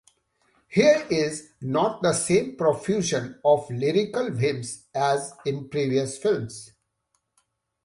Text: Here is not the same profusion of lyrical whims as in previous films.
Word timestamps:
Here 0.67 1.05
is 1.11 1.51
not 1.61 2.01
the 2.01 2.13
same 2.13 2.55
profusion 2.55 3.39
of 3.45 3.69
lyrical 3.69 4.31
whims 4.31 4.85
as 4.95 5.35
in 5.45 5.69
previous 5.69 6.17
films. 6.17 6.71